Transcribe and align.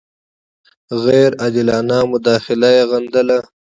غیر 1.03 1.31
عادلانه 1.43 1.97
مداخله 2.11 2.69
یې 2.77 2.83
غندله. 2.89 3.37